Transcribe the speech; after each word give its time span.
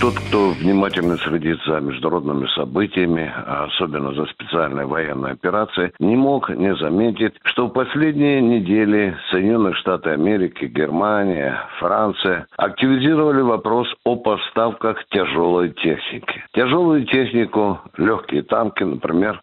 Тот, 0.00 0.14
кто 0.14 0.52
внимательно 0.52 1.18
следит 1.18 1.58
за 1.66 1.78
международными 1.80 2.46
событиями, 2.54 3.30
а 3.36 3.64
особенно 3.64 4.14
за 4.14 4.24
специальной 4.32 4.86
военной 4.86 5.32
операцией, 5.32 5.92
не 5.98 6.16
мог 6.16 6.48
не 6.48 6.74
заметить, 6.76 7.34
что 7.44 7.66
в 7.66 7.70
последние 7.70 8.40
недели 8.40 9.14
Соединенные 9.30 9.74
Штаты 9.74 10.08
Америки, 10.10 10.64
Германия, 10.64 11.68
Франция 11.80 12.46
активизировали 12.56 13.42
вопрос 13.42 13.88
о 14.04 14.16
поставках 14.16 15.04
тяжелой 15.10 15.68
техники. 15.74 16.44
Тяжелую 16.54 17.04
технику, 17.04 17.80
легкие 17.98 18.42
танки, 18.42 18.82
например, 18.84 19.42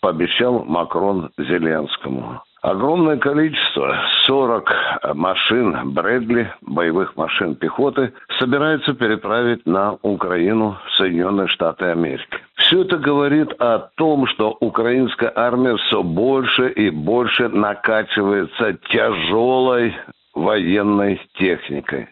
пообещал 0.00 0.64
Макрон 0.64 1.28
Зеленскому. 1.36 2.40
Огромное 2.62 3.18
количество, 3.18 3.96
40 4.26 5.14
машин 5.14 5.92
Брэдли, 5.92 6.52
боевых 6.60 7.16
машин 7.16 7.54
пехоты, 7.54 8.12
собираются 8.40 8.94
переправить 8.94 9.64
на 9.64 9.92
Украину 10.02 10.76
Соединенные 10.96 11.46
Штаты 11.46 11.86
Америки. 11.86 12.38
Все 12.56 12.82
это 12.82 12.96
говорит 12.98 13.52
о 13.60 13.90
том, 13.96 14.26
что 14.26 14.56
украинская 14.60 15.32
армия 15.34 15.76
все 15.76 16.02
больше 16.02 16.68
и 16.70 16.90
больше 16.90 17.48
накачивается 17.48 18.72
тяжелой 18.90 19.94
военной 20.34 21.20
техникой. 21.34 22.08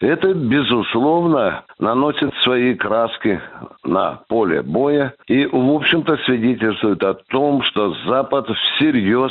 Это, 0.00 0.34
безусловно, 0.34 1.64
наносит 1.78 2.34
свои 2.42 2.74
краски 2.74 3.40
на 3.84 4.20
поле 4.28 4.62
боя 4.62 5.14
и, 5.28 5.46
в 5.46 5.74
общем-то, 5.74 6.16
свидетельствует 6.24 7.02
о 7.04 7.14
том, 7.14 7.62
что 7.62 7.94
Запад 8.06 8.48
всерьез 8.48 9.30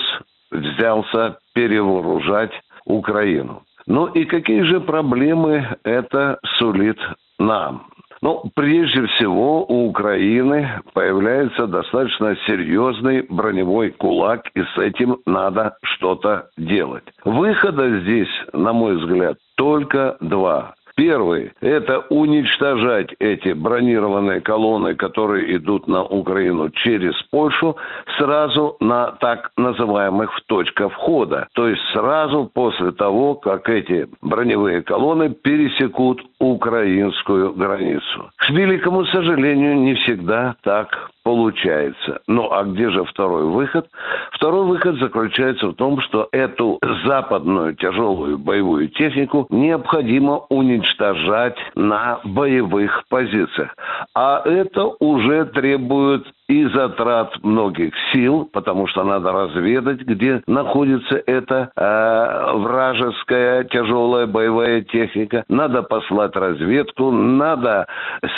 взялся 0.52 1.38
перевооружать 1.54 2.52
Украину. 2.86 3.64
Ну 3.88 4.08
и 4.08 4.26
какие 4.26 4.62
же 4.62 4.80
проблемы 4.80 5.78
это 5.84 6.40
сулит 6.58 7.00
нам? 7.40 7.88
Ну, 8.24 8.44
прежде 8.54 9.08
всего, 9.08 9.66
у 9.66 9.88
Украины 9.90 10.80
появляется 10.94 11.66
достаточно 11.66 12.36
серьезный 12.46 13.24
броневой 13.28 13.90
кулак, 13.90 14.46
и 14.54 14.62
с 14.62 14.78
этим 14.78 15.18
надо 15.26 15.76
что-то 15.82 16.50
делать. 16.56 17.04
Выхода 17.26 18.00
здесь, 18.02 18.30
на 18.54 18.74
мой 18.74 18.98
взгляд, 18.98 19.38
только 19.56 20.18
два. 20.20 20.76
Первый– 20.96 21.52
это 21.62 22.00
уничтожать 22.10 23.14
эти 23.20 23.54
бронированные 23.54 24.42
колонны, 24.42 24.96
которые 24.96 25.56
идут 25.56 25.88
на 25.88 26.04
Украину 26.04 26.70
через 26.70 27.14
Польшу, 27.32 27.78
сразу 28.18 28.78
на 28.80 29.12
так 29.14 29.52
называемых 29.58 30.32
точках 30.48 30.92
входа. 30.94 31.48
То 31.54 31.68
есть 31.68 31.82
сразу 31.94 32.50
после 32.54 32.92
того, 32.92 33.36
как 33.36 33.70
эти 33.70 34.08
броневые 34.22 34.82
колонны 34.82 35.30
пересекут 35.30 36.22
украинскую 36.40 37.54
границу. 37.54 38.30
К 38.38 38.50
великому 38.50 39.06
сожалению, 39.06 39.76
не 39.76 39.96
всегда 39.96 40.56
так 40.64 41.12
получается. 41.24 42.22
Ну 42.28 42.52
а 42.52 42.64
где 42.64 42.90
же 42.90 43.04
второй 43.06 43.46
выход? 43.46 43.90
Второй 44.32 44.66
выход 44.66 44.96
заключается 44.98 45.68
в 45.68 45.74
том, 45.74 46.02
что 46.02 46.28
эту 46.32 46.80
западную 47.06 47.76
тяжелую 47.76 48.38
боевую 48.38 48.90
технику 48.90 49.48
необходимо 49.50 50.40
уничтожать 50.50 51.58
на 51.76 52.20
боевых 52.24 53.04
позициях. 53.10 53.76
А 54.16 54.42
это 54.46 54.86
уже 55.00 55.46
требует 55.46 56.26
и 56.52 56.66
затрат 56.66 57.32
многих 57.44 57.94
сил, 58.12 58.50
потому 58.52 58.86
что 58.88 59.06
надо 59.06 59.32
разведать, 59.32 60.02
где 60.02 60.44
находится 60.48 61.24
эта 61.26 61.72
э, 61.78 62.52
вражеская 62.58 63.64
тяжелая 63.64 64.28
боевая 64.28 64.82
техника. 64.82 65.46
Надо 65.48 65.82
послать 65.82 66.36
разведку, 66.36 67.10
надо 67.12 67.88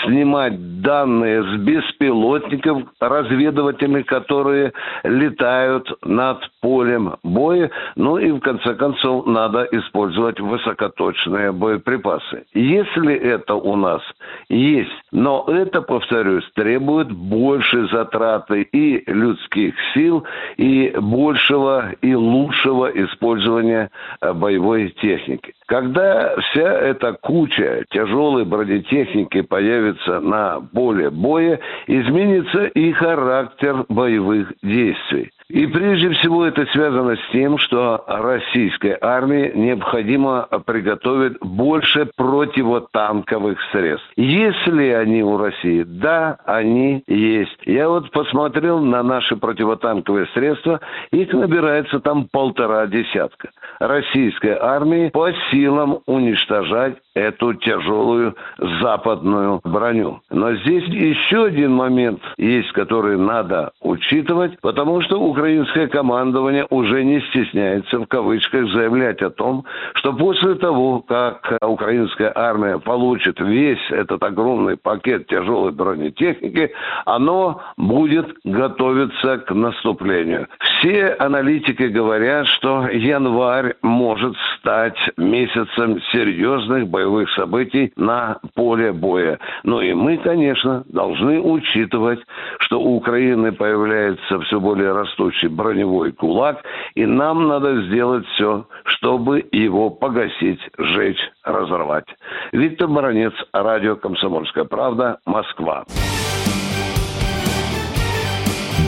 снимать 0.06 0.82
данные 0.82 1.42
с 1.42 1.60
беспилотников 1.62 2.84
разведывателей, 3.00 4.04
которые 4.04 4.74
летают 5.04 5.92
над 6.04 6.38
полем 6.62 7.16
боя. 7.24 7.72
Ну 7.96 8.20
и 8.20 8.30
в 8.32 8.42
конце 8.42 8.76
концов 8.76 9.26
надо 9.26 9.68
использовать 9.72 10.40
высокоточные 10.40 11.52
боеприпасы. 11.52 12.46
Если 12.54 13.16
это 13.16 13.56
у 13.56 13.76
нас 13.76 14.04
есть, 14.50 14.92
но 15.12 15.46
это, 15.48 15.82
повторюсь, 15.82 16.48
требует 16.54 17.12
больше 17.12 17.88
затрат 17.88 18.03
затраты 18.04 18.64
и 18.72 19.04
людских 19.10 19.74
сил, 19.94 20.26
и 20.58 20.94
большего 21.00 21.94
и 22.02 22.14
лучшего 22.14 22.88
использования 22.88 23.90
э, 24.22 24.34
боевой 24.34 24.90
техники. 25.02 25.54
Когда 25.66 26.36
вся 26.38 26.80
эта 26.80 27.14
куча 27.14 27.86
тяжелой 27.90 28.46
бронетехники 28.46 29.42
появится 29.42 30.20
на 30.20 30.60
поле 30.74 31.10
боя, 31.10 31.60
изменится 31.88 32.66
и 32.66 32.92
характер 32.92 33.86
боевых 33.90 34.54
действий. 34.62 35.32
И 35.50 35.68
прежде 35.68 36.10
всего 36.10 36.46
это 36.46 36.66
связано 36.68 37.16
с 37.16 37.32
тем, 37.32 37.58
что 37.60 38.04
российской 38.08 38.98
армии 39.00 39.52
необходимо 39.54 40.48
приготовить 40.66 41.38
больше 41.42 42.10
противотанковых 42.16 43.60
средств. 43.72 44.10
Если 44.16 44.88
они 44.88 45.22
у 45.22 45.38
России, 45.38 45.84
да, 45.84 46.38
они 46.46 47.04
есть. 47.08 47.60
Я 47.66 47.90
вот 47.94 48.10
посмотрел 48.12 48.80
на 48.80 49.04
наши 49.04 49.36
противотанковые 49.36 50.26
средства, 50.34 50.80
их 51.12 51.32
набирается 51.32 52.00
там 52.00 52.28
полтора 52.32 52.88
десятка. 52.88 53.50
Российской 53.80 54.58
армии 54.60 55.10
по 55.10 55.32
силам 55.52 56.00
уничтожать 56.08 56.96
эту 57.14 57.54
тяжелую 57.54 58.36
западную 58.82 59.62
броню. 59.64 60.22
Но 60.32 60.56
здесь 60.56 60.86
еще 60.86 61.46
один 61.46 61.74
момент 61.74 62.22
есть, 62.38 62.72
который 62.72 63.18
надо 63.18 63.72
учитывать, 63.82 64.60
потому 64.62 65.02
что 65.02 65.22
украинское 65.22 65.88
командование 65.88 66.66
уже 66.70 67.04
не 67.04 67.22
стесняется 67.30 68.00
в 68.00 68.08
кавычках 68.08 68.72
заявлять 68.72 69.22
о 69.22 69.30
том, 69.30 69.66
что 69.96 70.14
после 70.14 70.56
того, 70.56 71.02
как 71.02 71.58
украинская 71.62 72.32
армия 72.34 72.80
получит 72.80 73.40
весь 73.40 73.92
этот 73.92 74.24
огромный 74.24 74.78
пакет 74.78 75.28
тяжелой 75.28 75.72
бронетехники, 75.72 76.72
оно 77.06 77.62
будет 77.78 78.28
готовиться 78.44 79.38
к 79.40 79.54
наступлению. 79.54 80.48
Все 80.60 81.16
аналитики 81.20 81.84
говорят, 81.84 82.48
что 82.48 82.88
январь 82.88 83.76
может 83.82 84.36
стать 84.58 84.98
месяцем 85.18 86.00
серьезных 86.12 86.88
боевых 86.88 87.30
событий 87.32 87.92
на 87.96 88.40
поле 88.56 88.92
боя. 88.92 89.40
Ну 89.64 89.82
и 89.82 89.94
мы, 89.94 90.18
конечно, 90.18 90.84
должны 90.88 91.40
учитывать, 91.40 92.20
что 92.60 92.80
у 92.80 92.96
Украины 92.96 93.52
появляется 93.52 94.40
все 94.42 94.60
более 94.60 94.94
растущий 94.94 95.48
броневой 95.48 96.12
кулак, 96.12 96.64
и 96.96 97.06
нам 97.06 97.48
надо 97.48 97.84
сделать 97.84 98.26
все, 98.36 98.68
чтобы 98.86 99.46
его 99.52 99.90
погасить, 99.90 100.62
сжечь, 100.78 101.20
разорвать. 101.44 102.08
Виктор 102.52 102.88
Баранец, 102.88 103.34
радио 103.52 103.96
«Комсомольская 103.96 104.66
правда», 104.66 105.20
Москва. 105.26 105.86